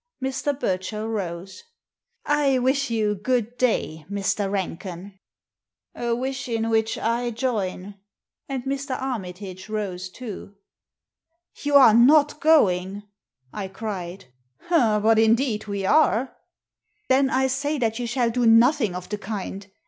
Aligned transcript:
Mr. 0.19 0.59
Burchell 0.59 1.07
rose. 1.07 1.57
•* 1.59 1.63
I 2.25 2.57
wish 2.57 2.89
you 2.89 3.13
good 3.13 3.55
day, 3.59 4.03
Mr. 4.09 4.49
Ranken." 4.49 5.19
A 5.93 6.15
wish 6.15 6.49
in 6.49 6.71
which 6.71 6.97
I 6.97 7.29
join." 7.29 7.99
And 8.49 8.63
Mr. 8.63 8.99
Armitage 8.99 9.69
rose 9.69 10.09
too." 10.09 10.55
You 11.61 11.75
are 11.75 11.93
not 11.93 12.39
going?" 12.41 13.03
I 13.63 13.67
cried." 13.67 14.25
But 14.71 15.19
indeed 15.19 15.67
we 15.67 15.85
are." 15.85 16.35
"Then 17.07 17.29
I 17.29 17.45
say 17.45 17.77
that 17.77 17.99
you 17.99 18.07
shall 18.07 18.31
do 18.31 18.47
nothing 18.47 18.95
of 18.95 19.07
the 19.07 19.19
kind. 19.19 19.69